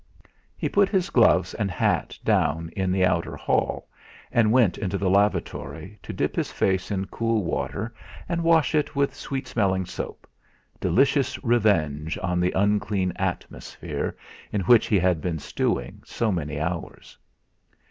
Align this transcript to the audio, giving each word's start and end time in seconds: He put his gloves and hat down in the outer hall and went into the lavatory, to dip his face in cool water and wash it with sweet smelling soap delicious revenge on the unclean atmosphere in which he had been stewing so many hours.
He 0.57 0.67
put 0.67 0.89
his 0.89 1.11
gloves 1.11 1.53
and 1.53 1.69
hat 1.69 2.17
down 2.25 2.71
in 2.75 2.91
the 2.91 3.05
outer 3.05 3.35
hall 3.35 3.87
and 4.31 4.51
went 4.51 4.79
into 4.79 4.97
the 4.97 5.11
lavatory, 5.11 5.99
to 6.01 6.11
dip 6.11 6.35
his 6.35 6.51
face 6.51 6.89
in 6.89 7.05
cool 7.05 7.43
water 7.43 7.93
and 8.27 8.43
wash 8.43 8.73
it 8.73 8.95
with 8.95 9.13
sweet 9.13 9.47
smelling 9.47 9.85
soap 9.85 10.25
delicious 10.79 11.37
revenge 11.43 12.17
on 12.23 12.39
the 12.39 12.51
unclean 12.53 13.13
atmosphere 13.17 14.17
in 14.51 14.61
which 14.61 14.87
he 14.87 14.97
had 14.97 15.21
been 15.21 15.37
stewing 15.37 16.01
so 16.03 16.31
many 16.31 16.59
hours. 16.59 17.15